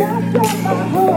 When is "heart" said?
0.88-1.09